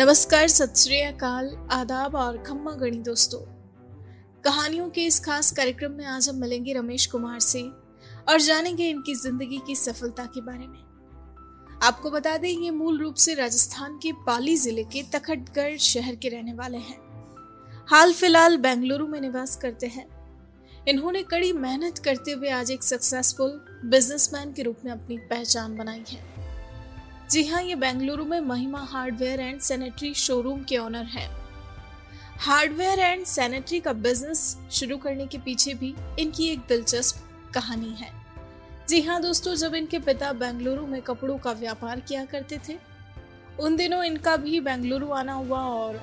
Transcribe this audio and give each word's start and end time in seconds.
नमस्कार, 0.00 0.46
सत 0.48 0.76
श्री 0.76 1.00
अकाल, 1.00 1.48
आदाब 1.72 2.14
और 2.14 2.36
खम्मा 2.42 2.70
गणी 2.72 2.98
दोस्तों। 2.98 3.40
कहानियों 4.44 4.88
के 4.90 5.04
इस 5.04 5.18
खास 5.20 5.50
कार्यक्रम 5.52 5.92
में 5.92 6.04
आज 6.04 6.28
हम 6.28 6.36
मिलेंगे 6.36 6.72
रमेश 6.72 7.06
कुमार 7.06 7.40
से 7.40 7.62
और 8.28 8.40
जानेंगे 8.40 8.88
इनकी 8.88 9.14
ज़िंदगी 9.14 9.60
की 9.66 9.74
सफलता 9.74 10.24
के 10.24 10.40
बारे 10.40 10.66
में। 10.66 11.78
आपको 11.82 12.10
बता 12.10 12.36
दें, 12.36 12.48
ये 12.48 12.70
मूल 12.70 12.98
रूप 12.98 13.14
से 13.14 13.34
राजस्थान 13.34 13.98
के 13.98 14.12
पाली 14.12 14.56
ज़िले 14.56 14.84
के 14.84 15.02
तखटगढ़ 15.02 15.76
शहर 15.76 16.14
के 16.14 16.28
रहने 16.28 16.54
वाले 16.54 16.78
हैं। 16.78 16.98
हाल 17.90 18.12
फ़िलहाल 18.12 18.56
बेंगलुरु 18.56 19.06
में 19.06 19.20
निवास 19.20 19.56
करते 19.56 19.86
हैं। 19.86 20.08
इन्होंने 20.88 21.22
कड़ी 21.22 21.52
मेहनत 21.52 21.98
करते 21.98 22.32
हुए 22.32 22.50
आज 22.50 22.70
एक 22.70 22.82
सक्सेसफुल 22.82 23.60
बिजनेसमैन 23.84 24.52
के 24.52 24.62
रूप 24.62 24.78
में 24.84 24.92
अपनी 24.92 25.18
पहचान 25.18 25.76
बनाई 25.76 26.04
है। 26.08 26.39
जी 27.30 27.46
हाँ 27.46 27.62
ये 27.62 27.74
बेंगलुरु 27.74 28.24
में 28.24 28.40
Mahima 28.40 28.78
hardware 28.78 29.40
and 29.40 29.60
sanitary 29.60 30.14
showroom 30.14 30.62
के 30.62 30.78
ओनर 30.78 31.04
हैं। 31.04 31.28
हार्डवेयर 32.38 32.98
एंड 32.98 33.24
सैनिटरी 33.24 33.80
का 33.80 33.92
बिज़नेस 33.92 34.58
शुरू 34.72 34.96
करने 34.96 35.26
के 35.26 35.38
पीछे 35.38 35.74
भी 35.74 35.94
इनकी 36.18 36.46
एक 36.46 36.58
दिलचस्प 36.58 37.22
कहानी 37.54 37.90
है। 37.90 38.10
जी 38.88 39.00
हाँ 39.00 39.20
दोस्तों, 39.22 39.54
जब 39.54 39.74
इनके 39.74 39.98
पिता 39.98 40.32
बेंगलुरु 40.32 40.86
में 40.86 41.02
कपड़ों 41.02 41.38
का 41.38 41.52
व्यापार 41.52 42.00
किया 42.00 42.24
करते 42.24 42.60
थे, 42.68 42.78
उन 43.60 43.76
दिनों 43.76 44.04
इनका 44.04 44.36
भी 44.36 44.60
बेंगलुरु 44.60 45.12
आना 45.12 45.32
हुआ 45.32 45.60
और 45.60 46.02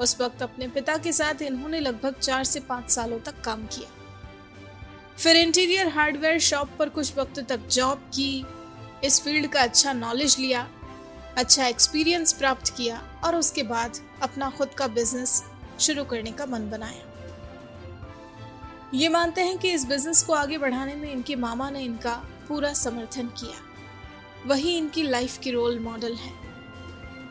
उस 0.00 0.20
वक्त 0.20 0.42
अपने 0.42 0.68
पिता 0.68 0.96
के 0.96 1.12
साथ 1.12 1.42
इन्होंने 1.42 1.80
लगभग 1.80 2.14
चार 2.14 2.44
से 2.44 2.60
पाँच 2.60 2.90
सालों 2.90 3.20
तक 3.20 3.40
काम 3.44 3.66
किया। 3.66 3.90
फिर 5.18 5.36
इंटीरियर 5.36 5.88
हार्डवेयर 5.88 6.38
शॉप 6.38 6.70
पर 6.78 6.88
कुछ 6.88 7.18
वक्त 7.18 7.40
तक 7.40 7.68
जॉब 7.68 7.98
की 7.98 8.44
इस 9.04 9.22
फ़ील्ड 9.22 9.46
का 9.46 9.60
अच्छा 9.60 9.92
नॉलेज 9.92 10.38
लिया 10.38 10.70
अच्छा 11.36 11.66
एक्सपीरियंस 11.66 12.32
प्राप्त 12.32 12.76
किया 12.76 13.20
और 13.24 13.36
उसके 13.36 13.62
बाद 13.62 13.96
अपना 14.22 14.50
खुद 14.50 14.68
का 14.68 14.86
बिज़नेस 14.86 15.44
शुरू 15.80 16.04
करने 16.04 16.32
का 16.32 16.46
मन 16.46 16.70
बनाया। 16.70 17.12
ये 18.94 19.08
मानते 19.08 19.40
हैं 19.40 19.58
कि 19.58 19.72
इस 19.72 19.84
बिज़नेस 19.84 20.22
को 20.22 20.32
आगे 20.32 20.58
बढ़ाने 20.58 20.94
में 20.94 21.12
इनके 21.12 21.36
मामा 21.36 21.70
ने 21.70 21.80
इनका 21.80 22.14
पूरा 22.48 22.72
समर्थन 22.72 23.26
किया। 23.26 23.62
वही 24.46 24.76
इनकी 24.76 25.02
लाइफ 25.02 25.38
की 25.38 25.50
रोल 25.50 25.78
मॉडल 25.78 26.14
है। 26.14 26.32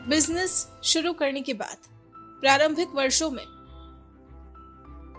बिज़नेस 0.08 0.68
शुरू 0.84 1.12
करने 1.12 1.40
के 1.40 1.54
बाद, 1.54 1.76
प्रारंभिक 2.16 2.88
वर्षों 2.88 3.30
में, 3.30 3.46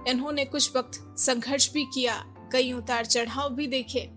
इन्होंने 0.08 0.46
कुछ 0.46 0.76
वक्त 0.76 1.18
संघर्ष 1.18 1.72
भी 1.74 1.86
किया, 1.86 2.34
कई 2.52 2.74
उतार 2.74 3.06
चढ़ाव 3.06 3.50
भी 3.50 3.68
देखे। 3.68 4.10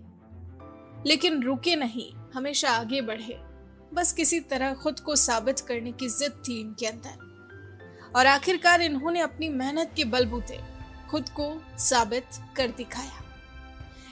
लेकिन 1.05 1.43
रुके 1.43 1.75
नहीं। 1.75 2.20
हमेशा 2.33 2.69
आगे 2.71 3.01
बढ़े। 3.03 3.39
बस 3.93 4.11
किसी 4.13 4.39
तरह 4.41 4.73
खुद 4.73 4.99
को 4.99 5.15
साबित 5.17 5.59
करने 5.59 5.91
की 5.91 6.09
जिद 6.09 6.41
थी 6.47 6.59
इनके 6.59 6.85
अंदर। 6.87 8.11
और 8.15 8.27
आखिरकार 8.27 8.81
इन्होंने 8.81 9.19
अपनी 9.21 9.49
मेहनत 9.51 9.91
के 9.95 10.03
बलबूते 10.05 10.59
खुद 11.09 11.29
को 11.29 11.51
साबित 11.79 12.39
कर 12.57 12.67
दिखाया। 12.77 13.23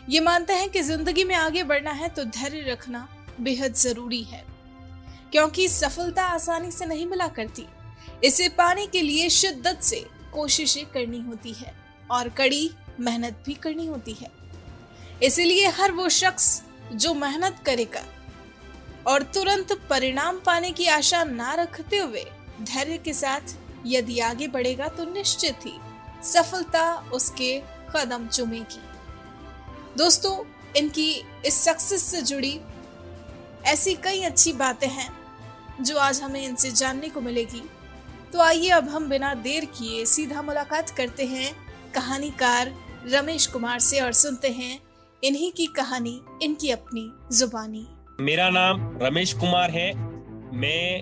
ये 0.10 0.20
मानते 0.20 0.54
हैं 0.54 0.70
कि 0.70 0.82
ज़िंदगी 0.82 1.24
में 1.24 1.36
आगे 1.36 1.64
बढ़ना 1.64 1.92
है 1.94 2.10
तो 2.10 2.24
धैर्य 2.26 2.62
रखना 2.64 3.08
बेहद 3.40 3.74
ज़रूरी 3.76 4.22
है, 4.24 4.44
क्योंकि 5.32 5.68
सफलता 5.70 6.24
आसानी 6.26 6.72
से 6.72 6.86
नहीं 6.86 7.06
मिला 7.08 7.28
करती। 7.30 7.66
इसे 8.24 8.48
पाने 8.52 8.86
के 8.88 9.02
लिए 9.02 9.30
शिद्दत 9.32 9.80
से 9.82 10.06
कोशिशें 10.34 10.86
करनी 10.86 11.20
होती 11.22 11.54
है 11.54 11.74
और 12.12 12.30
कड़ी 12.30 12.70
मेहनत 13.00 13.44
भी 13.46 13.54
करनी 13.56 13.86
होती 13.88 14.14
है। 14.14 14.32
इसीलिए 15.22 15.68
हर 15.70 15.92
वो 15.92 16.08
शख्स 16.12 16.62
जो 16.92 17.14
मेहनत 17.14 17.62
करेगा 17.66 18.04
और 19.08 19.24
तुरंत 19.24 19.74
परिणाम 19.90 20.40
पाने 20.40 20.72
की 20.72 20.88
आशा 20.88 21.24
ना 21.24 21.54
रखते 21.54 21.98
हुए 21.98 22.26
धैर्य 22.64 22.98
के 22.98 23.14
साथ 23.14 23.56
यदि 23.86 24.20
आगे 24.20 24.48
बढ़ेगा 24.48 24.88
तो 24.88 25.06
निश्चित 25.06 25.66
ही 25.66 25.74
सफलता 26.24 26.84
उसके 27.14 27.62
कदम 27.96 28.28
चुमेगी। 28.28 28.82
दोस्तों, 29.98 30.34
इनकी 30.78 31.12
इस 31.46 31.62
सक्सेस 31.64 32.04
से 32.04 32.22
जुड़ी 32.22 32.60
ऐसी 33.66 33.94
कई 33.94 34.22
अच्छी 34.22 34.54
बातें 34.54 34.88
हैं 34.88 35.10
जो 35.82 35.98
आज 35.98 36.22
हमें 36.22 36.42
इनसे 36.42 36.72
जानने 36.72 37.10
को 37.10 37.22
मिलेगी। 37.22 37.64
तो 38.34 38.40
आइए 38.40 38.70
अब 38.70 38.90
हम 38.90 39.10
बिना 39.10 39.34
देर 39.34 39.66
किए 39.66 40.06
सीधा 40.06 40.42
मुलाकात 40.42 40.90
करते 40.90 41.26
हैं 41.26 41.54
कहानीकार 41.96 42.74
रमेश 43.08 43.48
कुमार 43.48 43.80
से 43.80 44.00
और 44.00 44.14
सुनते 44.14 44.50
हैं 44.50 44.80
इन्हीं 45.24 45.52
की 45.52 45.66
कहानी, 45.68 46.22
इनकी 46.44 46.70
अपनी 46.72 47.02
जुबानी। 47.38 47.86
मेरा 48.22 48.50
नाम 48.50 48.98
रमेश 49.02 49.34
कुमार 49.34 49.72
है। 49.72 49.92
मैं 50.56 51.02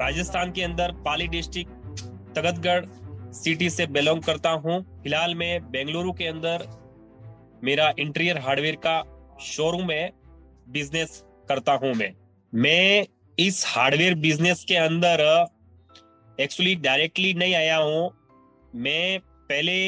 राजस्थान 0.00 0.52
के 0.52 0.62
अंदर 0.62 0.92
पाली 1.04 1.26
डिस्ट्रिक्ट 1.26 2.00
तगतगढ़ 2.36 2.86
सिटी 3.32 3.68
से 3.70 3.86
बिलोंग 3.86 4.22
करता 4.22 4.50
हूँ। 4.50 4.80
फ़िलहाल 5.02 5.34
मैं 5.34 5.70
बेंगलुरु 5.70 6.12
के 6.12 6.26
अंदर 6.26 6.66
मेरा 7.64 7.92
इंटीरियर 7.98 8.38
हार्डवेयर 8.38 8.76
का 8.86 9.02
शोरूम 9.42 9.90
है, 9.90 10.10
बिज़नेस 10.68 11.22
करता 11.48 11.72
हूँ 11.74 11.94
मैं। 11.94 12.12
मैं 12.52 13.06
इस 13.38 13.64
हार्डवेयर 13.66 14.14
बिज़नेस 14.16 14.64
के 14.68 14.76
अंदर 14.76 15.24
एक्चुअली 16.40 16.74
डायरेक्टली 16.80 17.32
नहीं 17.34 17.54
आया 17.54 17.76
हूँ। 17.76 18.10
मैं 18.76 19.18
पहले 19.20 19.78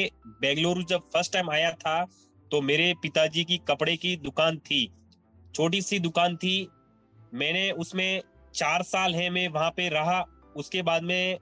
बेंगलुरु 0.41 0.83
जब 0.83 1.01
फ़र्स्ट 1.13 1.33
टाइम 1.33 1.49
आया 1.51 1.71
था 1.73 1.99
तो 2.51 2.61
मेरे 2.61 2.93
पिताजी 3.01 3.43
की 3.43 3.57
कपड़े 3.57 3.97
की 3.97 4.15
दुकान 4.17 4.57
थी। 4.57 4.91
छोटी 5.55 5.81
सी 5.81 5.99
दुकान 5.99 6.35
थी। 6.35 6.67
मैंने 7.33 7.71
उसमें 7.71 8.21
चार 8.55 8.83
साल 8.83 9.15
है, 9.15 9.29
मैं 9.29 9.47
वहाँ 9.47 9.69
पे 9.69 9.89
रहा। 9.89 10.25
उसके 10.55 10.81
बाद 10.81 11.03
में 11.03 11.37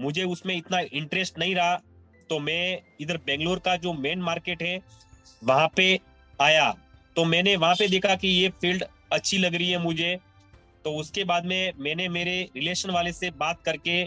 मुझे 0.00 0.24
उसमें 0.24 0.54
इतना 0.56 0.78
इंटरेस्ट 0.92 1.38
नहीं 1.38 1.54
रहा। 1.54 1.76
तो 2.30 2.38
मैं 2.38 2.82
इधर 3.00 3.16
बेंगलोर 3.16 3.58
का 3.58 3.76
जो 3.76 3.92
मेन 3.92 4.18
मार्केट 4.18 4.62
है, 4.62 4.80
वहाँ 5.44 5.68
पे 5.76 6.00
आया। 6.40 6.70
तो 7.16 7.24
मैंने 7.24 7.56
वहाँ 7.56 7.74
पे 7.74 7.88
देखा 7.88 8.14
कि 8.14 8.28
ये 8.28 8.48
फ़ील्ड 8.48 8.84
अच्छी 9.12 9.38
लग 9.38 9.54
रही 9.54 9.70
है 9.70 9.78
मुझे। 9.78 10.18
तो 10.84 10.92
उसके 10.92 11.24
बाद 11.24 11.44
में 11.44 11.72
मैंने 11.76 12.08
मेरे 12.08 12.50
रिलेशन 12.56 12.90
वाले 12.90 13.12
से 13.12 13.30
बात 13.30 13.62
करके 13.62 14.06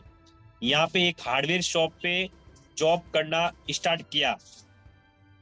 यहाँ 0.64 0.88
पे 0.88 1.08
एक 1.08 1.18
हार्डवेयर 1.22 1.62
शॉप 1.62 1.94
पे 2.04 2.30
जॉब 2.78 3.02
करना 3.14 3.52
स्टार्ट 3.72 4.02
किया। 4.12 4.38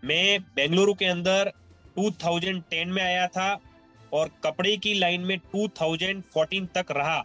मैं 0.04 0.40
बेंगलुरु 0.56 0.94
के 0.94 1.06
अंदर 1.06 1.52
2010 1.98 2.86
में 2.86 3.02
आया 3.04 3.28
था 3.28 3.60
और 4.14 4.30
कपड़े 4.44 4.78
की 4.78 4.94
लाइन 4.94 5.22
में 5.22 5.38
2014 5.56 6.68
तक 6.76 6.92
रहा। 6.92 7.24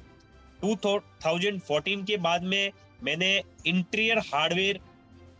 2014 0.64 2.04
के 2.04 2.16
बाद 2.16 2.42
में 2.42 2.72
मैंने 3.02 3.42
इंटीरियर 3.66 4.18
हार्डवेयर 4.18 4.80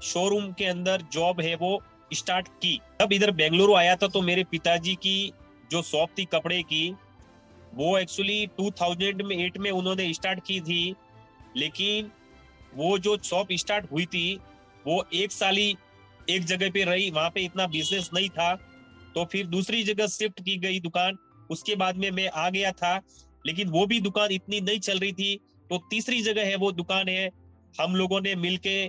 शोरूम 0.03 0.53
के 0.53 0.65
अंदर 0.65 1.03
जॉब 1.13 1.41
है 1.41 1.55
वो 1.55 1.83
स्टार्ट 2.13 2.49
की। 2.49 2.81
तब 3.01 3.13
इधर 3.13 3.31
बेंगलुरु 3.31 3.75
आया 3.75 3.97
था 3.97 4.09
तो 4.09 4.23
मेरे 4.23 4.45
पिताजी 4.45 4.95
की 4.95 5.33
जो 5.71 5.83
शॉप 5.83 6.11
थी 6.19 6.25
कपड़े 6.25 6.63
की, 6.63 6.95
वो 7.75 7.99
एक्चुअली 7.99 8.47
2000 8.61 9.23
में 9.23 9.37
एट 9.37 9.59
में 9.59 9.71
उन्होंने 9.71 10.13
स्टार्ट 10.13 10.41
की 10.47 10.61
थी। 10.61 10.95
लेकिन 11.57 12.11
वो 12.75 12.99
जो 12.99 13.17
शॉप 13.25 13.49
स्टार्ट 13.53 13.93
हुई 13.93 14.07
थी, 14.07 14.39
वो 14.87 15.05
एक 15.15 15.33
साल 15.33 15.57
ही 15.57 15.77
एक 16.31 16.45
जगह 16.45 16.71
पे 16.71 16.85
रही, 16.85 17.11
वहाँ 17.11 17.31
पे 17.31 17.41
इतना 17.41 17.67
बिज़नेस 17.67 18.11
नहीं 18.15 18.29
था। 18.29 18.55
तो 19.15 19.25
फिर 19.25 19.47
दूसरी 19.47 19.83
जगह 19.85 20.07
शिफ्ट 20.09 20.41
की 20.41 20.57
गई 20.59 20.81
दुकान। 20.81 21.19
उसके 21.51 21.75
बाद 21.77 21.97
में 21.97 22.11
मैं 22.11 22.29
आ 22.29 22.49
गया 22.51 22.71
था, 22.73 22.97
लेकिन 23.47 23.69
वो 23.69 23.87
भी 23.87 24.01
दुकान 24.01 24.31
इतनी 24.33 24.61
नहीं 24.61 24.79
चल 24.81 24.99
रही 24.99 25.13
थी। 25.13 25.37
तो 25.71 25.79
तीसरी 25.91 26.23
जगह 26.23 26.47
है, 26.47 26.57
वो 26.57 26.73
दुकान 26.73 27.09
है। 27.09 27.31
हम 27.75 27.95
लोगों 27.97 28.21
ने 28.21 28.35
मिलके 28.37 28.87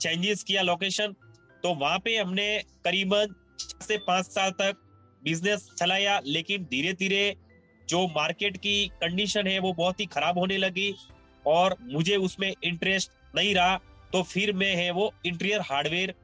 चेंजेस 0.00 0.42
किया 0.42 0.62
लोकेशन 0.62 1.14
तो 1.62 1.74
वहाँ 1.74 1.98
पे 1.98 2.16
हमने 2.16 2.46
करीबन 2.84 3.34
से 3.82 3.96
पाँच 3.98 4.26
साल 4.26 4.50
तक 4.52 4.76
बिज़नेस 5.22 5.68
चलाया, 5.78 6.20
लेकिन 6.26 6.64
धीरे 6.64 6.92
धीरे 6.92 7.34
जो 7.88 8.06
मार्केट 8.08 8.56
की 8.56 8.86
कंडीशन 8.94 9.46
है, 9.46 9.58
वो 9.58 9.72
बहुत 9.72 10.00
ही 10.00 10.06
खराब 10.06 10.38
होने 10.38 10.56
लगी 10.58 10.94
और 11.44 11.76
मुझे 11.82 12.16
उसमें 12.18 12.52
इंटरेस्ट 12.64 13.10
नहीं 13.36 13.54
रहा। 13.54 13.76
तो 14.12 14.22
फिर 14.22 14.52
मैं 14.52 14.74
है 14.76 14.90
वो 14.90 15.12
इंटीरियर 15.26 15.60
हार्डवेयर 15.60 16.14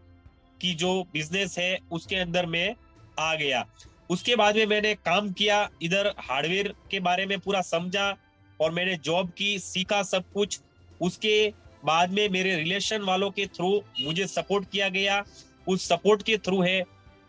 की 0.61 0.75
जो 0.77 0.93
बिज़नेस 1.13 1.59
है 1.59 1.79
उसके 1.93 2.17
अंदर 2.17 2.47
में 2.47 2.75
आ 3.19 3.35
गया। 3.37 3.65
उसके 4.11 4.37
बाद 4.37 4.57
में 4.57 4.67
मैंने 4.67 4.95
काम 4.97 5.31
किया 5.33 5.69
इधर 5.83 6.13
हार्डवेयर 6.21 6.75
के 6.91 7.01
बारे 7.01 7.27
में 7.27 7.39
पूरा 7.41 7.61
समझा 7.63 8.15
और 8.61 8.71
मैंने 8.71 8.97
जॉब 8.99 9.31
की 9.39 9.59
सीखा 9.61 10.03
सब 10.05 10.25
कुछ। 10.33 10.61
उसके 11.01 11.53
बाद 11.85 12.13
में 12.13 12.29
मेरे 12.31 12.57
रिलेशन 12.57 13.03
वालों 13.03 13.31
के 13.31 13.47
थ्रू 13.49 13.71
मुझे 14.01 14.27
सपोर्ट 14.29 14.71
किया 14.73 14.89
गया। 14.91 15.23
उस 15.67 15.89
सपोर्ट 15.89 16.23
के 16.23 16.37
थ्रू 16.39 16.61
है 16.63 16.81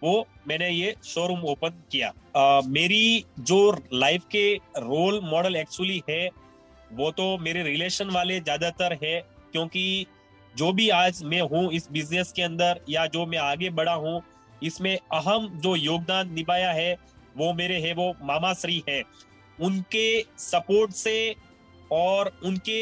वो 0.02 0.14
मैंने 0.48 0.70
ये 0.70 0.94
शोरूम 1.06 1.44
ओपन 1.46 1.84
किया। 1.92 2.08
आ, 2.38 2.62
मेरी 2.68 3.26
जो 3.42 3.72
लाइफ 3.94 4.24
के 4.32 4.54
रोल 4.56 5.20
मॉडल 5.24 5.56
एक्चुअली 5.56 6.02
है 6.10 6.30
वो 6.92 7.12
तो 7.12 7.38
मेरे 7.40 7.64
रिलेशन 7.64 8.10
वाले 8.10 8.40
ज़्यादातर 8.40 8.98
है 9.04 9.20
क्योंकि 9.52 10.06
जो 10.56 10.72
भी 10.74 10.90
आज 10.90 11.24
मैं 11.24 11.42
हूँ 11.42 11.72
इस 11.74 11.88
बिज़नेस 11.92 12.32
के 12.32 12.42
अंदर 12.42 12.80
या 12.90 13.06
जो 13.08 13.26
मैं 13.26 13.38
आगे 13.40 13.70
बढ़ा 13.72 13.94
हूँ, 13.94 14.22
इसमें 14.62 14.96
अहम 14.96 15.48
जो 15.60 15.76
योगदान 15.76 16.34
निभाया 16.34 16.72
है, 16.72 16.94
वो 17.38 17.54
मेरे 17.54 17.80
है, 17.82 17.94
वो 17.94 18.14
मामा 18.24 18.54
श्री 18.54 18.84
है। 18.90 19.02
उनके 19.60 20.22
सपोर्ट 20.40 20.92
से 20.92 21.36
और 21.92 22.32
उनके 22.46 22.80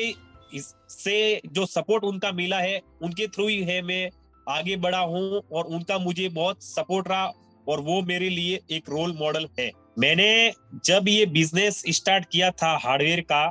इससे 0.54 1.42
जो 1.48 1.66
सपोर्ट 1.66 2.04
उनका 2.04 2.31
मिला 2.31 2.60
है, 2.60 2.81
उनके 3.01 3.27
थ्रू 3.27 3.48
ही 3.48 3.62
है 3.63 3.81
मैं 3.81 4.10
आगे 4.48 4.75
बढ़ा 4.77 5.00
हूँ 5.00 5.42
और 5.51 5.66
उनका 5.66 5.98
मुझे 5.98 6.27
बहुत 6.30 6.63
सपोर्ट 6.63 7.07
रहा 7.07 7.31
और 7.68 7.80
वो 7.80 8.01
मेरे 8.01 8.30
लिए 8.30 8.60
एक 8.71 8.89
रोल 8.89 9.16
मॉडल 9.19 9.48
है। 9.60 9.71
मैंने 10.00 10.54
जब 10.86 11.07
ये 11.07 11.25
बिज़नेस 11.27 11.83
स्टार्ट 11.89 12.25
किया 12.25 12.50
था 12.54 12.77
हार्डवेयर 12.83 13.21
का, 13.21 13.48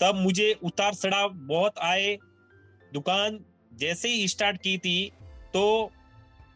तब 0.00 0.14
मुझे 0.16 0.52
उतार 0.62 0.94
चढ़ाव 0.94 1.28
बहुत 1.28 1.78
आए 1.78 2.16
दुकान 2.96 3.38
जैसे 3.72 4.08
ही 4.08 4.28
स्टार्ट 4.28 4.60
की 4.62 4.76
थी 4.78 4.98
तो 5.54 5.64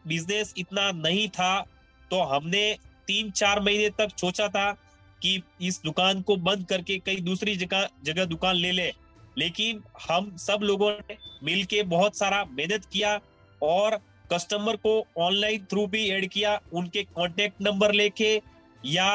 बिज़नेस 0.07 0.53
इतना 0.57 0.91
नहीं 0.91 1.27
था 1.29 1.53
तो 2.11 2.21
हमने 2.25 2.63
तीन 3.07 3.31
चार 3.31 3.59
महीने 3.59 3.89
तक 3.89 4.17
सोचा 4.19 4.47
था 4.47 4.71
कि 5.21 5.41
इस 5.61 5.81
दुकान 5.83 6.21
को 6.21 6.35
बंद 6.37 6.65
करके 6.65 6.97
कई 6.99 7.15
दूसरी 7.21 7.55
जगह 7.55 7.87
जगह 8.03 8.25
दुकान 8.25 8.55
ले 8.55 8.71
ले। 8.71 8.91
लेकिन 9.37 9.81
हम 10.09 10.35
सब 10.37 10.59
लोगों 10.61 10.91
ने 10.91 11.17
मिलके 11.43 11.81
बहुत 11.83 12.17
सारा 12.17 12.43
मेहनत 12.51 12.85
किया 12.85 13.19
और 13.61 13.97
कस्टमर 14.33 14.75
को 14.75 14.93
ऑनलाइन 15.17 15.65
थ्रू 15.65 15.85
भी 15.87 16.07
ऐड 16.09 16.27
किया, 16.29 16.59
उनके 16.73 17.03
कांटेक्ट 17.03 17.61
नंबर 17.61 17.93
लेके 17.93 18.41
या 18.85 19.09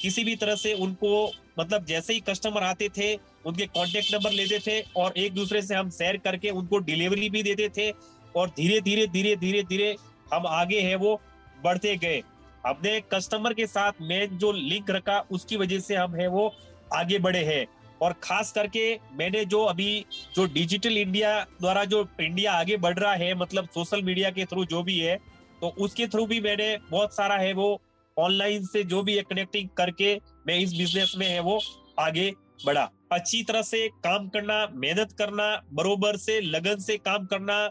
किसी 0.00 0.24
भी 0.24 0.36
तरह 0.36 0.56
से 0.56 0.72
उनको 0.74 1.30
मतलब 1.58 1.84
जैसे 1.84 2.14
ही 2.14 2.20
कस्टमर 2.20 2.62
आते 2.62 2.88
थे 2.88 3.14
उनके 3.46 3.66
कॉन्टेक्ट 3.66 4.12
नंबर 4.14 4.30
लेते 4.30 4.58
थे 4.58 4.80
और 4.96 5.12
एक 5.16 5.32
दूसरे 5.34 5.62
से 5.62 5.74
हम 5.74 5.90
शेयर 5.90 6.16
करके 6.16 6.50
उनको 6.50 6.78
डिलीवरी 6.80 7.28
भी 7.30 7.42
देते 7.42 7.68
थे 7.68 7.90
और 8.34 8.48
धीरे 8.48 8.80
धीरे 8.80 9.06
धीरे 9.06 9.36
धीरे 9.36 9.62
धीरे 9.62 9.94
हम 10.34 10.46
आगे 10.46 10.80
है 10.80 10.94
वो 10.96 11.20
बढ़ते 11.64 11.96
गए। 11.96 12.22
हमने 12.66 13.00
कस्टमर 13.12 13.54
के 13.54 13.66
साथ 13.66 13.92
मेन 14.00 14.36
जो 14.38 14.52
लिंक 14.52 14.90
रखा 14.90 15.18
उसकी 15.30 15.56
वजह 15.56 15.80
से 15.80 15.96
हम 15.96 16.14
है 16.14 16.26
वो 16.28 16.52
आगे 16.94 17.18
बढ़े 17.18 17.44
हैं। 17.44 17.66
और 18.02 18.12
खास 18.22 18.50
करके 18.52 18.94
मैंने 19.14 19.44
जो 19.44 19.62
अभी 19.64 20.04
जो 20.36 20.44
डिजिटल 20.44 20.96
इंडिया 20.98 21.38
द्वारा 21.60 21.84
जो 21.84 22.06
इंडिया 22.20 22.52
आगे 22.52 22.76
बढ़ 22.76 22.98
रहा 22.98 23.12
है 23.14 23.34
मतलब 23.34 23.68
सोशल 23.74 24.02
मीडिया 24.02 24.30
के 24.30 24.44
थ्रू 24.44 24.64
जो 24.64 24.82
भी 24.82 24.98
है 24.98 25.16
तो 25.60 25.68
उसके 25.78 26.06
थ्रू 26.06 26.26
भी 26.26 26.40
मैंने 26.40 26.76
बहुत 26.90 27.14
सारा 27.14 27.36
है 27.36 27.52
वो 27.52 27.80
ऑनलाइन 28.16 28.64
से 28.66 28.82
जो 28.84 29.02
भी 29.02 29.16
है 29.16 29.22
कनेक्टिंग 29.22 29.68
करके 29.76 30.14
मैं 30.46 30.58
इस 30.58 30.72
बिज़नेस 30.72 31.14
में 31.18 31.26
है 31.28 31.40
वो 31.40 31.60
आगे 31.98 32.30
बढ़ा। 32.66 32.90
अच्छी 33.12 33.42
तरह 33.42 33.62
से 33.62 33.88
काम 34.04 34.28
करना, 34.28 34.66
मेहनत 34.74 35.12
करना, 35.12 35.62
बरोबर 35.72 36.16
से, 36.16 36.40
लगन 36.40 36.78
से 36.78 36.96
काम 36.96 37.26
करना, 37.26 37.70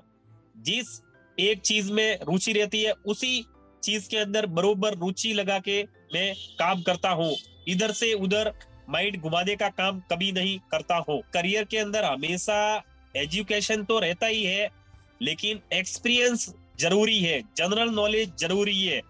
जिस 0.57 1.01
एक 1.39 1.61
चीज़ 1.61 1.91
में 1.91 2.19
रुचि 2.23 2.53
रहती 2.53 2.81
है, 2.83 2.91
उसी 2.91 3.45
चीज़ 3.83 4.09
के 4.09 4.17
अंदर 4.17 4.45
बरोबर 4.45 4.97
रुचि 4.97 5.33
लगा 5.33 5.59
के 5.59 5.83
मैं 5.83 6.33
काम 6.59 6.81
करता 6.81 7.09
हूँ। 7.09 7.35
इधर 7.67 7.91
से 7.91 8.13
उधर 8.13 8.53
माइंड 8.89 9.17
घुमाने 9.17 9.55
का 9.55 9.69
काम 9.69 9.99
कभी 10.11 10.31
नहीं 10.31 10.57
करता 10.71 10.95
हूँ। 11.09 11.21
करियर 11.33 11.63
के 11.63 11.77
अंदर 11.77 12.03
हमेशा 12.03 12.83
एजुकेशन 13.15 13.83
तो 13.83 13.99
रहता 13.99 14.27
ही 14.27 14.43
है, 14.43 14.69
लेकिन 15.21 15.59
एक्सपीरियंस 15.73 16.53
ज़रूरी 16.79 17.19
है, 17.19 17.41
जनरल 17.57 17.89
नॉलेज 17.89 18.35
ज़रूरी 18.39 18.81
है। 18.81 19.01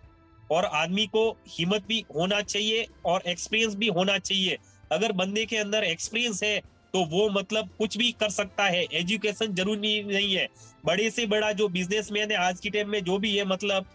और 0.51 0.65
आदमी 0.65 1.05
को 1.07 1.29
हिम्मत 1.49 1.85
भी 1.87 2.03
होना 2.15 2.41
चाहिए 2.41 2.85
और 3.05 3.21
एक्सपीरियंस 3.27 3.75
भी 3.75 3.87
होना 3.87 4.17
चाहिए। 4.17 4.57
अगर 4.91 5.11
बंदे 5.13 5.45
के 5.45 5.57
अंदर 5.57 5.83
एक्सपीरियंस 5.85 6.43
है 6.43 6.59
तो 6.93 7.03
वो 7.07 7.29
मतलब 7.31 7.69
कुछ 7.77 7.97
भी 7.97 8.11
कर 8.11 8.29
सकता 8.31 8.63
है। 8.65 8.83
एजुकेशन 8.93 9.53
ज़रूरी 9.55 10.01
नहीं 10.03 10.33
है। 10.35 10.47
बड़े 10.85 11.09
से 11.09 11.25
बड़ा 11.27 11.51
जो 11.53 11.67
बिजनेसमैन 11.69 12.31
है, 12.31 12.37
आज 12.39 12.59
की 12.59 12.69
टाइम 12.69 12.89
में 12.89 13.03
जो 13.03 13.17
भी 13.17 13.35
है 13.37 13.45
मतलब 13.47 13.85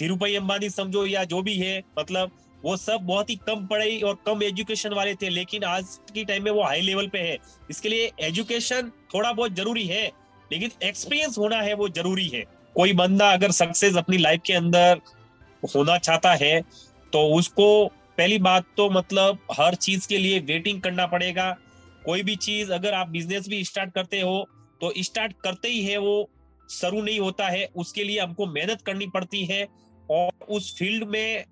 धीरूभाई 0.00 0.34
अंबानी 0.36 0.68
समझो 0.70 1.06
या 1.06 1.24
जो 1.24 1.40
भी 1.42 1.54
है 1.56 1.82
मतलब 1.98 2.30
वो 2.62 2.76
सब 2.76 3.00
बहुत 3.02 3.30
ही 3.30 3.34
कम 3.46 3.66
पढ़ाई 3.66 4.00
और 4.00 4.18
कम 4.26 4.42
एजुकेशन 4.42 4.92
वाले 4.94 5.14
थे, 5.14 5.28
लेकिन 5.30 5.64
आज 5.64 5.98
की 6.14 6.24
टाइम 6.24 6.44
में 6.44 6.50
वो 6.50 6.62
हाई 6.62 6.80
लेवल 6.80 7.06
पे 7.08 7.18
है। 7.20 7.36
इसके 7.70 7.88
लिए 7.88 8.10
एजुकेशन 8.20 8.90
थोड़ा 9.14 9.32
बहुत 9.32 9.52
ज़रूरी 9.52 9.86
है, 9.86 10.06
लेकिन 10.50 10.70
एक्सपीरियंस 10.82 11.38
होना 11.38 11.60
है 11.60 11.74
वो 11.74 11.88
ज़रूरी 11.90 12.26
है। 12.28 12.44
कोई 12.76 12.92
बंदा 12.94 13.30
अगर 13.32 13.50
सक्सेस 13.52 13.96
अपनी 13.96 14.18
लाइफ 14.18 14.40
के 14.46 14.52
अंदर 14.54 15.00
होना 15.62 15.96
चाहता 15.98 16.34
है 16.34 16.60
तो 17.12 17.22
उसको 17.34 17.68
पहली 18.18 18.38
बात 18.38 18.64
तो 18.76 18.88
मतलब 18.90 19.38
हर 19.52 19.74
चीज़ 19.76 20.08
के 20.08 20.18
लिए 20.18 20.38
वेटिंग 20.40 20.80
करना 20.82 21.06
पड़ेगा। 21.06 21.50
कोई 22.04 22.22
भी 22.22 22.34
चीज़ 22.36 22.72
अगर 22.72 22.94
आप 22.94 23.08
बिज़नेस 23.08 23.48
भी 23.48 23.62
स्टार्ट 23.64 23.92
करते 23.94 24.20
हो 24.20 24.48
तो 24.80 24.92
स्टार्ट 24.98 25.32
करते 25.42 25.68
ही 25.68 25.84
है 25.84 25.98
वो, 25.98 26.30
शुरू 26.70 27.02
नहीं 27.02 27.20
होता 27.20 27.48
है। 27.48 27.64
उसके 27.76 28.04
लिए 28.04 28.18
हमको 28.20 28.46
मेहनत 28.46 28.82
करनी 28.82 29.06
पड़ती 29.06 29.44
है 29.44 29.66
और 30.08 30.46
उस 30.48 30.76
फ़ील्ड 30.78 31.04
में 31.04 31.44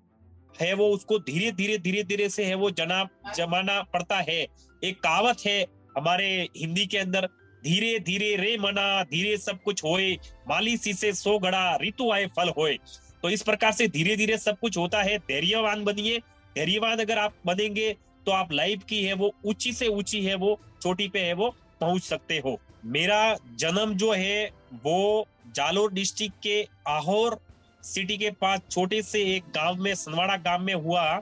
है 0.61 0.73
वो, 0.73 0.87
उसको 0.87 1.17
धीरे 1.19 1.51
धीरे 1.51 1.77
धीरे 1.77 2.03
धीरे 2.03 2.29
से 2.29 2.45
है 2.45 2.55
वो 2.55 2.69
जना, 2.71 3.03
जमाना 3.35 3.81
पड़ता 3.83 4.17
है। 4.19 4.45
एक 4.83 4.99
कहावत 4.99 5.45
है 5.45 5.65
हमारे 5.97 6.27
हिंदी 6.57 6.85
के 6.85 6.97
अंदर, 6.97 7.27
धीरे 7.63 7.97
धीरे 7.99 8.35
रे 8.35 8.57
मना, 8.57 9.03
धीरे 9.03 9.37
सब 9.37 9.61
कुछ 9.63 9.83
होए 9.83 10.13
माली 10.49 10.77
सी 10.77 10.93
से 10.93 11.11
गड़ा, 11.39 11.77
ऋतु 11.77 12.11
आए 12.11 12.25
फल 12.35 12.49
होए। 12.57 12.77
तो 13.23 13.29
इस 13.29 13.41
प्रकार 13.43 13.71
से 13.71 13.87
धीरे 13.87 14.15
धीरे 14.15 14.37
सब 14.37 14.59
कुछ 14.59 14.77
होता 14.77 15.01
है। 15.01 15.17
धैर्यवान 15.19 15.83
बनिए 15.83 16.21
धैर्यवान 16.57 16.99
अगर 16.99 17.17
आप 17.17 17.33
बनेंगे 17.45 17.95
तो 18.25 18.31
आप 18.31 18.51
लाइफ 18.51 18.83
की 18.83 19.03
है 19.03 19.13
वो, 19.13 19.33
ऊँची 19.45 19.73
से 19.73 19.87
ऊँची 19.87 20.25
है 20.25 20.35
वो, 20.35 20.59
चोटी 20.81 21.07
पे 21.07 21.19
है 21.19 21.33
वो, 21.33 21.55
पहुँच 21.81 22.03
सकते 22.03 22.37
हो। 22.45 22.59
मेरा 22.85 23.37
जन्म 23.55 23.93
जो 23.93 24.11
है, 24.11 24.51
वो 24.73 25.27
जालोर 25.55 25.93
डिस्ट्रिक्ट 25.93 26.35
के 26.43 26.67
आहोर 26.87 27.39
सिटी 27.83 28.17
के 28.17 28.31
पास 28.31 28.59
छोटे 28.71 29.01
से 29.01 29.21
एक 29.35 29.43
गाँव 29.55 29.75
में, 29.75 29.95
सनवाड़ा 29.95 30.37
गाँव 30.37 30.61
में 30.61 30.73
हुआ। 30.73 31.15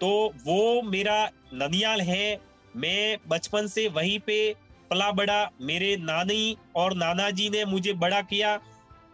तो 0.00 0.34
वो 0.44 0.82
मेरा 0.82 1.30
ननियाल 1.54 2.00
है। 2.00 2.40
मैं 2.76 3.18
बचपन 3.28 3.66
से 3.66 3.88
वहीं 3.88 4.18
पे 4.18 4.54
पला 4.90 5.10
बड़ा, 5.12 5.50
मेरे 5.60 5.96
नानी 5.96 6.56
और 6.76 6.94
नाना 6.94 7.30
जी 7.30 7.50
ने 7.50 7.64
मुझे 7.64 7.92
बड़ा 7.92 8.20
किया 8.22 8.60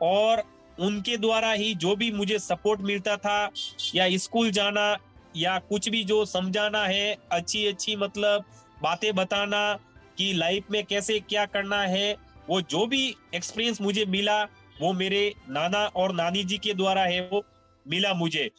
और 0.02 0.42
उनके 0.80 1.16
द्वारा 1.16 1.52
ही 1.52 1.74
जो 1.74 1.96
भी 1.96 2.12
मुझे 2.12 2.38
सपोर्ट 2.38 2.80
मिलता 2.80 3.16
था 3.16 3.50
या 3.94 4.08
स्कूल 4.18 4.50
जाना 4.50 4.96
या 5.36 5.58
कुछ 5.68 5.88
भी 5.88 6.02
जो 6.04 6.24
समझाना 6.24 6.84
है 6.84 7.16
अच्छी 7.32 7.66
अच्छी 7.66 7.96
मतलब 7.96 8.44
बातें 8.82 9.14
बताना 9.14 9.72
कि 10.18 10.32
लाइफ 10.32 10.70
में 10.70 10.84
कैसे 10.84 11.18
क्या 11.20 11.44
करना 11.46 11.80
है, 11.82 12.16
वो 12.48 12.60
जो 12.60 12.86
भी 12.86 13.14
एक्सपीरियंस 13.34 13.80
मुझे 13.80 14.04
मिला, 14.06 14.42
वो 14.80 14.92
मेरे 14.92 15.34
नाना 15.48 15.84
और 15.86 16.12
नानी 16.14 16.44
जी 16.44 16.58
के 16.58 16.74
द्वारा 16.74 17.02
है, 17.02 17.20
वो 17.22 17.44
मिला 17.86 18.12
मुझे। 18.14 18.50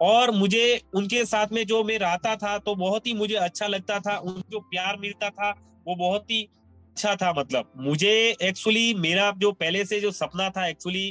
और 0.00 0.30
मुझे 0.30 0.80
उनके 0.94 1.24
साथ 1.24 1.52
में 1.52 1.64
जो 1.66 1.82
मैं 1.84 1.98
रहता 1.98 2.34
था 2.36 2.56
तो 2.58 2.74
बहुत 2.76 3.06
ही 3.06 3.12
मुझे 3.14 3.34
अच्छा 3.36 3.66
लगता 3.66 3.98
था 4.00 4.16
उन 4.18 4.42
जो 4.50 4.60
प्यार 4.60 4.96
मिलता 4.98 5.30
था, 5.30 5.50
वो 5.86 5.94
बहुत 5.96 6.30
ही 6.30 6.42
अच्छा 6.42 7.14
था 7.16 7.32
मतलब। 7.32 7.72
मुझे 7.78 8.12
एक्चुअली 8.42 8.92
मेरा 8.94 9.30
जो 9.38 9.52
पहले 9.52 9.84
से 9.84 10.00
जो 10.00 10.10
सपना 10.12 10.48
था 10.50 10.66
एक्चुअली 10.68 11.08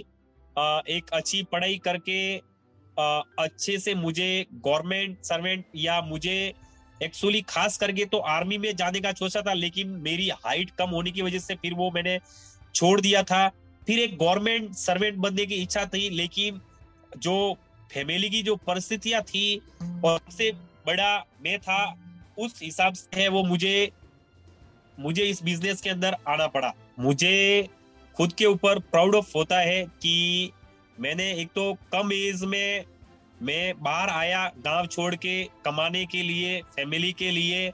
एक 0.89 1.10
अच्छी 1.13 1.41
पढ़ाई 1.43 1.77
करके 1.77 2.36
अच्छे 2.98 3.77
से 3.79 3.95
मुझे 3.95 4.45
गवर्नमेंट, 4.53 5.17
सर्वेंट 5.24 5.65
या 5.75 6.01
मुझे 6.01 6.53
एक्चुअली 7.03 7.41
खास 7.41 7.77
करके 7.77 8.05
तो 8.05 8.17
आर्मी 8.17 8.57
में 8.57 8.75
जाने 8.75 9.00
का 9.00 9.12
सोचा 9.13 9.41
था, 9.41 9.53
लेकिन 9.53 9.88
मेरी 10.01 10.29
हाइट 10.45 10.71
कम 10.77 10.89
होने 10.89 11.12
की 11.12 11.21
वजह 11.21 11.39
से 11.39 11.55
फिर 11.55 11.74
वो 11.74 11.89
मैंने 11.91 12.17
छोड़ 12.75 13.00
दिया 13.01 13.24
था। 13.24 13.48
फिर 13.88 14.00
एक 14.00 14.17
गवर्नमेंट, 14.17 14.74
सर्वेंट 14.74 15.15
बनने 15.15 15.45
की 15.45 15.55
इच्छा 15.55 15.86
थी, 15.86 16.10
लेकिन 16.10 16.62
जो 17.17 17.57
फैमिली 17.91 18.29
की 18.29 18.41
जो 18.43 18.55
परिस्थितियाँ 18.57 19.21
थी 19.24 19.57
और 19.81 20.17
सबसे 20.19 20.51
बड़ा 20.88 21.17
मैं 21.43 21.60
था, 21.60 21.98
उस 22.38 22.60
हिसाब 22.63 22.93
से 22.93 23.21
है 23.21 23.27
वो 23.27 23.43
मुझे 23.43 23.91
मुझे 24.98 25.24
इस 25.24 25.43
बिज़नेस 25.43 25.81
के 25.81 25.89
अंदर 25.89 26.15
आना 26.27 26.48
पड़ा। 26.48 26.74
मुझे 27.00 27.67
खुद 28.15 28.33
के 28.33 28.45
ऊपर 28.45 28.79
प्राउड 28.81 29.15
ऑफ़ 29.15 29.31
होता 29.36 29.60
है 29.60 29.83
कि 29.83 30.51
मैंने 30.98 31.31
एक 31.33 31.50
तो 31.55 31.74
कम 31.93 32.12
एज 32.13 32.43
में 32.43 32.86
मैं 33.41 33.74
बाहर 33.83 34.10
आया 34.10 34.45
गाँव 34.65 34.88
छोड़ 34.88 35.13
के 35.15 35.43
कमाने 35.65 36.05
के 36.05 36.21
लिए 36.24 36.62
फैमिली 36.75 37.12
के 37.13 37.31
लिए, 37.31 37.71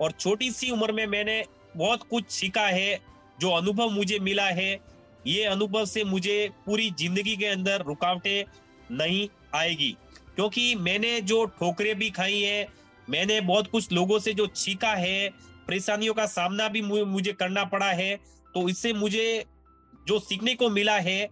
और 0.00 0.12
छोटी 0.12 0.50
सी 0.50 0.70
उम्र 0.70 0.92
में 0.92 1.06
मैंने 1.06 1.42
बहुत 1.76 2.02
कुछ 2.02 2.30
सीखा 2.30 2.66
है, 2.66 2.98
जो 3.40 3.50
अनुभव 3.50 3.90
मुझे 3.90 4.18
मिला 4.18 4.46
है, 4.50 4.78
ये 5.26 5.44
अनुभव 5.44 5.84
से 5.84 6.04
मुझे 6.04 6.48
पूरी 6.66 6.90
ज़िंदगी 6.90 7.36
के 7.36 7.46
अंदर 7.46 7.82
रुकावटें 7.82 8.44
नहीं 8.92 9.28
आएगी। 9.54 9.96
क्योंकि 10.36 10.74
मैंने 10.76 11.20
जो 11.22 11.44
ठोकरे 11.60 11.94
भी 11.94 12.10
खाई 12.10 12.40
है, 12.40 12.66
मैंने 13.08 13.40
बहुत 13.42 13.70
कुछ 13.70 13.92
लोगों 13.92 14.18
से 14.18 14.32
जो 14.32 14.48
सीखा 14.56 14.94
है, 14.94 15.28
परेशानियों 15.68 16.14
का 16.14 16.26
सामना 16.28 16.68
भी 16.68 16.82
मुझे 16.82 17.32
करना 17.32 17.64
पड़ा 17.66 17.90
है 17.92 18.14
तो 18.54 18.68
इससे 18.68 18.92
मुझे 18.92 19.44
जो 20.08 20.18
सीखने 20.20 20.54
को 20.54 20.68
मिला 20.70 20.98
है 20.98 21.28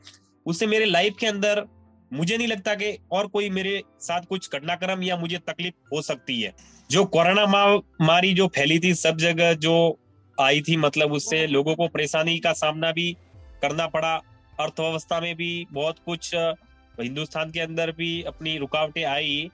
उससे 0.47 0.67
मेरे 0.67 0.85
लाइफ 0.85 1.15
के 1.21 1.27
अंदर 1.27 1.65
मुझे 2.13 2.37
नहीं 2.37 2.49
लगता 2.49 2.75
कि 2.75 2.99
और 3.13 3.27
कोई 3.27 3.51
मेरे 3.51 3.83
साथ 4.01 4.21
कुछ 4.21 4.49
घटनाक्रम 4.55 5.03
या 5.03 5.17
मुझे 5.17 5.39
तकलीफ़ 5.39 5.75
हो 5.93 6.03
सकती 6.03 6.41
है। 6.41 6.53
जो 6.91 7.05
कोरोना 7.05 7.47
महामारी 7.47 8.35
जो 8.35 8.47
फैली 8.47 8.79
थी, 8.79 8.95
सब 8.95 9.17
जगह 9.17 9.53
जो 9.55 9.99
आई 10.41 10.61
थी 10.61 10.77
मतलब 10.77 11.13
उससे 11.13 11.47
लोगों 11.47 11.75
को 11.75 11.89
परेशानी 11.89 12.39
का 12.39 12.53
सामना 12.53 12.93
भी 12.93 13.17
करना 13.63 13.87
पड़ा। 13.87 14.15
अर्थव्यवस्था 14.61 15.21
में 15.21 15.35
भी 15.37 15.67
बहुत 15.73 15.97
कुछ, 16.07 16.35
हिंदुस्तान 16.35 17.51
के 17.51 17.61
अंदर 17.61 17.93
भी 17.93 18.23
अपनी 18.23 18.57
रुकावटें 18.59 19.05
आई। 19.05 19.51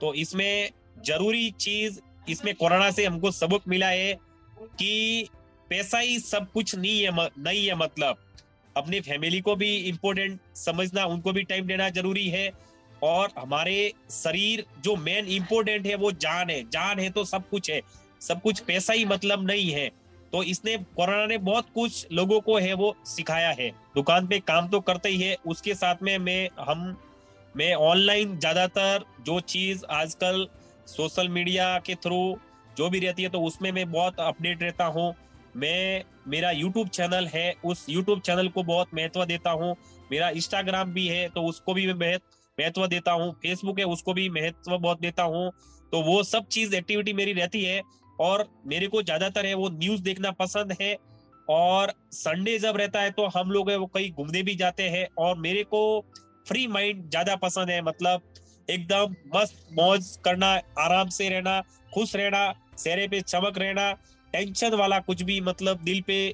तो 0.00 0.14
इसमें 0.14 0.70
ज़रूरी 1.06 1.50
चीज़, 1.50 2.00
इसमें 2.28 2.54
कोरोना 2.54 2.90
से 2.90 3.06
हमको 3.06 3.30
सबक 3.30 3.62
मिला 3.68 3.88
है 3.88 4.12
कि 4.62 5.28
पैसा 5.70 5.98
ही 5.98 6.18
सब 6.18 6.50
कुछ 6.52 6.74
नहीं 6.74 7.00
है 7.02 7.28
नहीं 7.38 7.66
है 7.66 7.74
मतलब। 7.74 8.23
अपनी 8.76 9.00
फैमिली 9.00 9.40
को 9.40 9.56
भी 9.56 9.74
इम्पोर्टेंट 9.78 10.38
समझना, 10.56 11.04
उनको 11.04 11.32
भी 11.32 11.42
टाइम 11.42 11.66
देना 11.66 11.88
ज़रूरी 11.90 12.28
है। 12.28 12.50
और 13.02 13.32
हमारे 13.38 13.92
शरीर 14.10 14.64
जो 14.84 14.94
मेन 14.96 15.26
इम्पोर्टेंट 15.28 15.86
है, 15.86 15.94
वो 15.94 16.12
जान 16.12 16.50
है। 16.50 16.62
जान 16.62 16.98
है 16.98 17.10
तो 17.10 17.24
सब 17.24 17.48
कुछ 17.48 17.70
है। 17.70 17.80
सब 18.20 18.40
कुछ 18.42 18.60
पैसा 18.60 18.92
ही 18.92 19.04
मतलब 19.04 19.46
नहीं 19.46 19.70
है। 19.70 19.88
तो 20.32 20.42
इसने, 20.42 20.76
कोरोना 20.76 21.26
ने 21.26 21.38
बहुत 21.38 21.66
कुछ 21.74 22.06
लोगों 22.12 22.40
को 22.40 22.58
है, 22.58 22.72
वो 22.74 22.94
सिखाया 23.06 23.50
है। 23.50 23.70
दुकान 23.94 24.26
पे 24.26 24.38
काम 24.40 24.68
तो 24.68 24.80
करते 24.80 25.08
ही 25.08 25.20
है। 25.22 25.36
उसके 25.46 25.74
साथ 25.74 26.02
में 26.02 26.16
मैं, 26.18 26.48
हम, 26.60 26.96
मैं 27.56 27.74
ऑनलाइन 27.74 28.38
ज़्यादातर 28.38 29.04
जो 29.26 29.38
चीज़ 29.40 29.84
आजकल 29.90 30.46
सोशल 30.86 31.28
मीडिया 31.28 31.78
के 31.78 31.94
थ्रू 31.94 32.38
जो 32.76 32.88
भी 32.90 32.98
रहती 32.98 33.22
है 33.22 33.28
तो 33.28 33.40
उसमें 33.40 33.70
मैं 33.72 33.90
बहुत 33.92 34.20
अपडेट 34.20 34.62
रहता 34.62 34.84
हूँ। 34.86 35.14
मैं, 35.56 36.04
मेरा 36.28 36.50
यूट्यूब 36.52 36.88
चैनल 36.90 37.26
है, 37.26 37.54
उस 37.64 37.86
यूट्यूब 37.88 38.20
चैनल 38.20 38.48
को 38.48 38.62
बहुत 38.64 38.94
महत्व 38.94 39.24
देता 39.24 39.50
हूँ। 39.52 39.74
मेरा 40.10 40.28
इंस्टाग्राम 40.30 40.92
भी 40.92 41.06
है 41.08 41.28
तो 41.28 41.42
उसको 41.44 41.74
भी 41.74 41.86
मैं 41.88 42.16
महत्व 42.58 42.86
देता 42.86 43.12
हूँ। 43.12 43.32
फेसबुक 43.42 43.78
है, 43.78 43.84
उसको 43.86 44.14
भी 44.14 44.28
महत्व 44.30 44.76
बहुत 44.78 45.00
देता 45.00 45.22
हूँ। 45.24 45.50
तो 45.92 46.02
वो 46.02 46.22
सब 46.24 46.46
चीज़ 46.48 46.74
एक्टिविटी 46.76 47.12
मेरी 47.12 47.32
रहती 47.32 47.64
है 47.64 47.80
और 48.18 48.46
मेरे 48.66 48.86
को 48.86 49.02
ज़्यादातर 49.02 49.46
है 49.46 49.54
वो 49.54 49.68
न्यूज़ 49.70 50.02
देखना 50.02 50.30
पसंद 50.32 50.76
है 50.80 50.96
और 51.48 51.92
संडे 52.12 52.58
जब 52.58 52.76
रहता 52.76 53.00
है 53.00 53.10
तो 53.10 53.26
हम 53.28 53.50
लोग 53.50 53.70
है 53.70 53.76
वो 53.76 53.86
कहीं 53.88 54.10
घूमने 54.12 54.42
भी 54.42 54.54
जाते 54.56 54.88
हैं 54.88 55.06
और 55.18 55.36
मेरे 55.38 55.62
को 55.64 55.82
फ्री 56.48 56.66
माइंड 56.68 57.08
ज़्यादा 57.10 57.36
पसंद 57.38 57.70
है। 57.70 57.80
मतलब 57.82 58.22
एकदम 58.68 59.14
मस्त 59.34 59.66
मौज 59.72 60.16
करना, 60.24 60.48
आराम 60.78 61.08
से 61.08 61.28
रहना, 61.28 61.60
खुश 61.94 62.14
रहना, 62.16 62.52
चेहरे 62.74 63.06
पे 63.08 63.20
चमक 63.22 63.58
रहना 63.58 63.90
टेंशन 64.34 64.74
वाला 64.74 64.98
कुछ 64.98 65.22
भी 65.22 65.40
मतलब 65.40 65.82
दिल 65.84 66.00
पे 66.00 66.32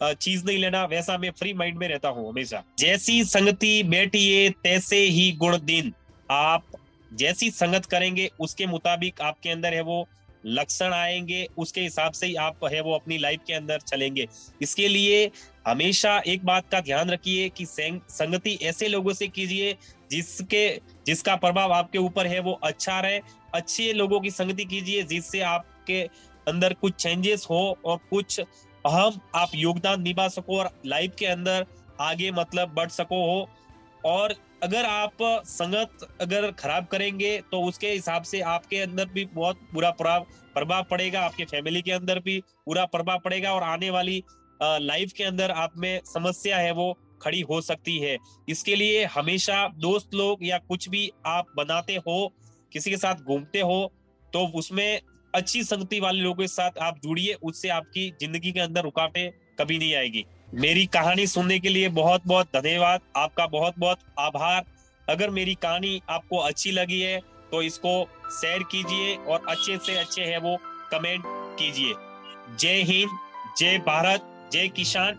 चीज़ 0.00 0.44
नहीं 0.44 0.58
लेना, 0.58 0.84
वैसा 0.84 1.16
मैं 1.18 1.30
फ्री 1.30 1.52
माइंड 1.52 1.78
में 1.78 1.86
रहता 1.88 2.08
हूँ 2.08 2.28
हमेशा। 2.28 2.62
जैसी 2.78 3.24
संगति 3.24 3.82
बैठिए 3.82 4.48
तैसे 4.64 4.96
ही 4.98 5.30
गुण 5.32 5.58
दिन। 5.58 5.92
आप 6.30 6.64
जैसी 7.10 7.50
संगत 7.50 7.86
करेंगे, 7.86 8.30
उसके 8.40 8.66
मुताबिक 8.66 9.20
आपके 9.20 9.50
अंदर 9.50 9.74
है 9.74 9.80
वो 9.82 10.06
लक्षण 10.46 10.92
आएँगे, 10.92 11.46
उसके 11.58 11.80
हिसाब 11.80 12.12
से 12.12 12.26
ही 12.26 12.34
आप 12.34 12.64
है 12.64 12.80
वो 12.80 12.94
अपनी 12.94 13.18
लाइफ 13.18 13.40
के 13.46 13.54
अंदर 13.54 13.80
चलेंगे। 13.80 14.26
इसके 14.62 14.88
लिए 14.88 15.30
हमेशा 15.66 16.16
एक 16.26 16.44
बात 16.44 16.68
का 16.72 16.80
ध्यान 16.80 17.10
रखिए 17.10 17.48
कि 17.48 17.66
संगति 17.66 18.58
ऐसे 18.62 18.88
लोगों 18.88 19.12
से 19.12 19.28
कीजिए, 19.28 19.76
जिसके, 20.10 20.68
जिसका 21.06 21.36
प्रभाव 21.36 21.72
आपके 21.72 21.98
ऊपर 21.98 22.26
है 22.26 22.40
वो 22.40 22.52
अच्छा 22.62 23.00
रहे। 23.00 23.20
अच्छे 23.54 23.92
लोगों 23.92 24.20
की 24.20 24.30
संगति 24.30 24.64
कीजिए, 24.64 25.02
जिससे 25.02 25.40
आपके 25.40 26.02
अंदर 26.50 26.74
कुछ 26.74 26.94
चेंजेस 26.94 27.46
हो 27.50 27.62
और 27.84 27.98
कुछ 28.10 28.40
अहम 28.40 29.20
आप 29.34 29.50
योगदान 29.54 30.02
निभा 30.02 30.28
सको 30.30 30.58
और 30.58 30.70
लाइफ 30.86 31.14
के 31.18 31.26
अंदर 31.28 31.66
आगे 32.00 32.30
मतलब 32.32 32.74
बढ़ 32.74 32.88
सको 32.90 33.24
हो। 33.24 33.48
और 34.04 34.34
अगर 34.62 34.84
आप 34.84 35.16
संगत 35.46 36.06
अगर 36.20 36.50
खराब 36.52 36.86
करेंगे 36.86 37.36
तो 37.52 37.60
उसके 37.62 37.90
हिसाब 37.90 38.22
से 38.22 38.40
आपके 38.48 38.78
अंदर 38.78 39.08
भी 39.08 39.24
बहुत 39.26 39.60
बुरा 39.74 39.90
प्रभाव 39.90 40.84
पड़ेगा। 40.84 41.20
आपके 41.20 41.44
फैमिली 41.44 41.82
के 41.82 41.92
अंदर 41.92 42.18
भी 42.18 42.38
बुरा 42.66 42.84
प्रभाव 42.86 43.18
पड़ेगा 43.18 43.52
और 43.54 43.62
आने 43.64 43.90
वाली 43.90 44.22
लाइफ 44.60 45.12
के 45.12 45.24
अंदर 45.24 45.50
आप 45.52 45.72
में 45.76 46.00
समस्या 46.06 46.58
है, 46.58 46.72
वो 46.72 46.98
खड़ी 47.22 47.40
हो 47.40 47.60
सकती 47.60 47.98
है। 47.98 48.16
इसके 48.48 48.74
लिए 48.76 49.04
हमेशा 49.06 49.66
दोस्त 49.78 50.14
लोग 50.14 50.44
या 50.44 50.58
कुछ 50.58 50.88
भी 50.88 51.10
आप 51.26 51.46
बनाते 51.56 51.94
हो, 51.98 52.32
किसी 52.72 52.90
के 52.90 52.96
साथ 52.96 53.14
घूमते 53.16 53.60
हो 53.60 53.92
तो 54.32 54.46
उसमें 54.54 55.00
अच्छी 55.34 55.62
संगति 55.64 56.00
वाले 56.00 56.20
लोगों 56.20 56.34
के 56.36 56.46
साथ 56.48 56.78
आप 56.80 56.98
जुड़िए, 57.04 57.34
उससे 57.34 57.68
आपकी 57.68 58.08
ज़िंदगी 58.20 58.52
के 58.52 58.60
अंदर 58.60 58.82
रुकावटें 58.82 59.30
कभी 59.58 59.78
नहीं 59.78 59.94
आएगी। 59.94 60.24
मेरी 60.54 60.84
कहानी 60.88 61.26
सुनने 61.26 61.58
के 61.58 61.68
लिए 61.68 61.88
बहुत 61.90 62.22
बहुत 62.26 62.46
धन्यवाद। 62.54 63.00
आपका 63.16 63.46
बहुत 63.48 63.74
बहुत 63.78 63.98
आभार। 64.18 64.64
अगर 65.08 65.30
मेरी 65.30 65.54
कहानी 65.54 66.00
आपको 66.10 66.38
अच्छी 66.38 66.70
लगी 66.72 67.00
है 67.00 67.18
तो 67.52 67.62
इसको 67.62 67.92
शेयर 68.32 68.62
कीजिए 68.62 69.14
और 69.16 69.46
अच्छे 69.48 69.76
से 69.76 69.96
अच्छे 69.98 70.22
है 70.22 70.38
वो 70.40 70.56
कमेंट 70.92 71.22
कीजिए। 71.58 71.94
जय 72.56 72.82
हिंद, 72.82 73.18
जय 73.58 73.78
भारत, 73.86 74.26
जय 74.52 74.68
किसान। 74.68 75.18